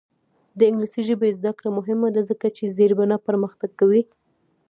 [0.57, 4.01] د انګلیسي ژبې زده کړه مهمه ده ځکه چې زیربنا پرمختګ کوي.